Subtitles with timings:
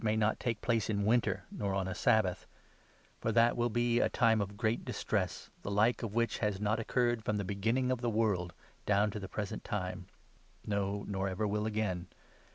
[0.03, 2.47] may not take place in winter, nor on a Sabbath;
[3.19, 6.59] for that will 21 be' a time of great distress, the like of which has
[6.59, 8.51] not occurred from the beginning of the world
[8.87, 10.07] down to the present time
[10.65, 12.07] '—no, nor ever will again.